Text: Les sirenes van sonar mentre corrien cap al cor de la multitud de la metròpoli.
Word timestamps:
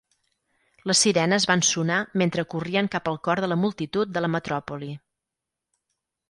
Les 0.91 1.01
sirenes 1.05 1.43
van 1.51 1.61
sonar 1.67 1.97
mentre 2.21 2.45
corrien 2.53 2.89
cap 2.97 3.11
al 3.13 3.19
cor 3.29 3.43
de 3.45 3.51
la 3.53 3.59
multitud 3.65 4.17
de 4.17 4.25
la 4.27 4.31
metròpoli. 4.37 4.91